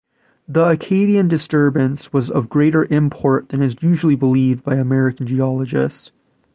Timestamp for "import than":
2.85-3.61